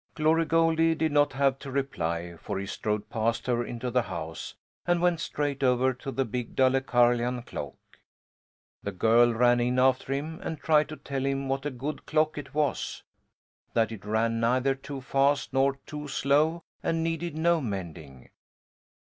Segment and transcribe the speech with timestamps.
[0.15, 4.55] Glory Goldie did not have to reply, for he strode past her into the house
[4.87, 7.75] and went straight over to the big Dalecarlian clock.
[8.81, 12.35] The girl ran in after him and tried to tell him what a good clock
[12.39, 13.03] it was,
[13.75, 18.29] that it ran neither too fast nor too slow and needed no mending.